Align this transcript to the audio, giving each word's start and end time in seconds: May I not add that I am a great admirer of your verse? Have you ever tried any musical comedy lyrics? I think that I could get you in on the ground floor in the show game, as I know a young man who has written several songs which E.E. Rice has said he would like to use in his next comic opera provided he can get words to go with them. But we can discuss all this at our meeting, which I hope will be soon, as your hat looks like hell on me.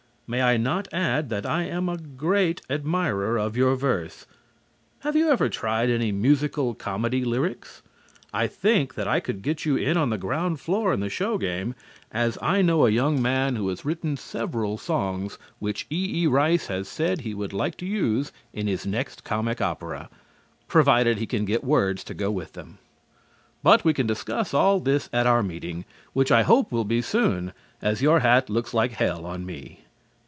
May 0.33 0.41
I 0.43 0.55
not 0.55 0.87
add 0.93 1.27
that 1.27 1.45
I 1.45 1.63
am 1.63 1.89
a 1.89 1.97
great 1.97 2.61
admirer 2.69 3.37
of 3.37 3.57
your 3.57 3.75
verse? 3.75 4.25
Have 4.99 5.13
you 5.13 5.29
ever 5.29 5.49
tried 5.49 5.89
any 5.89 6.13
musical 6.13 6.73
comedy 6.73 7.25
lyrics? 7.25 7.81
I 8.33 8.47
think 8.47 8.93
that 8.95 9.09
I 9.09 9.19
could 9.19 9.41
get 9.41 9.65
you 9.65 9.75
in 9.75 9.97
on 9.97 10.09
the 10.09 10.17
ground 10.17 10.61
floor 10.61 10.93
in 10.93 11.01
the 11.01 11.09
show 11.09 11.37
game, 11.37 11.75
as 12.13 12.37
I 12.41 12.61
know 12.61 12.85
a 12.85 12.89
young 12.91 13.21
man 13.21 13.57
who 13.57 13.67
has 13.67 13.83
written 13.83 14.15
several 14.15 14.77
songs 14.77 15.37
which 15.59 15.85
E.E. 15.89 16.27
Rice 16.27 16.67
has 16.67 16.87
said 16.87 17.19
he 17.19 17.33
would 17.33 17.51
like 17.51 17.75
to 17.79 17.85
use 17.85 18.31
in 18.53 18.67
his 18.67 18.85
next 18.85 19.25
comic 19.25 19.59
opera 19.59 20.09
provided 20.69 21.17
he 21.17 21.27
can 21.27 21.43
get 21.43 21.61
words 21.61 22.05
to 22.05 22.13
go 22.13 22.31
with 22.31 22.53
them. 22.53 22.77
But 23.63 23.83
we 23.83 23.93
can 23.93 24.07
discuss 24.07 24.53
all 24.53 24.79
this 24.79 25.09
at 25.11 25.27
our 25.27 25.43
meeting, 25.43 25.83
which 26.13 26.31
I 26.31 26.43
hope 26.43 26.71
will 26.71 26.85
be 26.85 27.01
soon, 27.01 27.51
as 27.81 28.01
your 28.01 28.21
hat 28.21 28.49
looks 28.49 28.73
like 28.73 28.93
hell 28.93 29.25
on 29.25 29.45
me. 29.45 29.79